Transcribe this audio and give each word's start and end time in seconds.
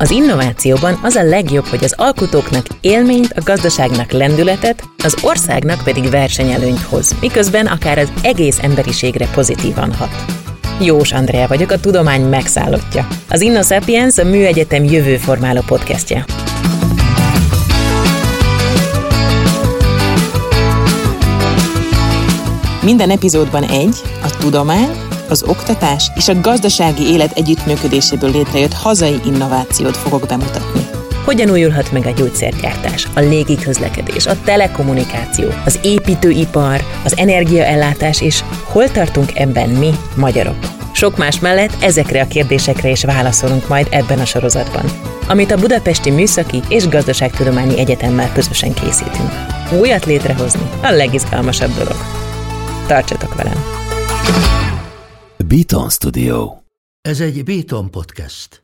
Az 0.00 0.10
innovációban 0.10 0.98
az 1.02 1.14
a 1.14 1.22
legjobb, 1.22 1.64
hogy 1.64 1.84
az 1.84 1.94
alkotóknak 1.96 2.66
élményt, 2.80 3.32
a 3.32 3.42
gazdaságnak 3.44 4.10
lendületet, 4.10 4.82
az 5.04 5.16
országnak 5.22 5.84
pedig 5.84 6.10
versenyelőnyt 6.10 6.82
hoz, 6.82 7.14
miközben 7.20 7.66
akár 7.66 7.98
az 7.98 8.12
egész 8.22 8.58
emberiségre 8.62 9.26
pozitívan 9.34 9.92
hat. 9.92 10.24
Jós 10.80 11.12
Andrea 11.12 11.46
vagyok, 11.46 11.70
a 11.70 11.80
tudomány 11.80 12.22
megszállottja. 12.22 13.06
Az 13.30 13.40
InnoSapiens 13.40 14.18
a 14.18 14.24
Műegyetem 14.24 14.84
jövőformáló 14.84 15.60
podcastja. 15.66 16.24
Minden 22.82 23.10
epizódban 23.10 23.64
egy, 23.64 23.96
a 24.22 24.36
tudomány, 24.38 25.07
az 25.28 25.42
oktatás 25.42 26.10
és 26.14 26.28
a 26.28 26.40
gazdasági 26.40 27.02
élet 27.02 27.36
együttműködéséből 27.36 28.30
létrejött 28.30 28.72
hazai 28.72 29.20
innovációt 29.26 29.96
fogok 29.96 30.26
bemutatni. 30.26 30.80
Hogyan 31.24 31.50
újulhat 31.50 31.92
meg 31.92 32.06
a 32.06 32.10
gyógyszergyártás, 32.10 33.08
a 33.14 33.20
légiközlekedés, 33.20 34.26
a 34.26 34.40
telekommunikáció, 34.44 35.48
az 35.64 35.78
építőipar, 35.82 36.84
az 37.04 37.16
energiaellátás 37.16 38.20
és 38.20 38.44
hol 38.64 38.90
tartunk 38.90 39.38
ebben 39.38 39.68
mi, 39.68 39.90
magyarok? 40.14 40.56
Sok 40.92 41.16
más 41.16 41.38
mellett 41.38 41.82
ezekre 41.82 42.20
a 42.20 42.26
kérdésekre 42.28 42.88
is 42.88 43.04
válaszolunk 43.04 43.68
majd 43.68 43.86
ebben 43.90 44.18
a 44.18 44.24
sorozatban, 44.24 44.84
amit 45.28 45.50
a 45.50 45.58
Budapesti 45.58 46.10
Műszaki 46.10 46.62
és 46.68 46.88
Gazdaságtudományi 46.88 47.78
Egyetemmel 47.78 48.32
közösen 48.32 48.74
készítünk. 48.74 49.30
Újat 49.80 50.04
létrehozni 50.04 50.70
a 50.82 50.90
legizgalmasabb 50.90 51.74
dolog. 51.74 51.96
Tartsatok 52.86 53.34
velem! 53.34 53.87
Beaton 55.48 55.90
Studio. 55.90 56.56
Ez 57.08 57.20
egy 57.20 57.44
Béton 57.44 57.90
podcast. 57.90 58.60